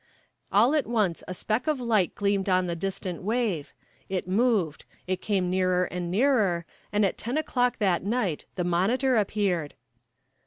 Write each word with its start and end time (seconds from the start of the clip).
All 0.51 0.73
at 0.73 0.87
once 0.87 1.23
a 1.27 1.33
speck 1.35 1.67
of 1.67 1.79
light 1.79 2.15
gleamed 2.15 2.49
on 2.49 2.65
the 2.65 2.75
distant 2.75 3.21
wave; 3.21 3.71
it 4.09 4.27
moved; 4.27 4.83
it 5.05 5.21
came 5.21 5.51
nearer 5.51 5.83
and 5.83 6.09
nearer, 6.09 6.65
and 6.91 7.05
at 7.05 7.19
ten 7.19 7.37
o'clock 7.37 7.77
that 7.77 8.03
night 8.03 8.45
the 8.55 8.63
Monitor 8.63 9.15
appeared. 9.15 9.75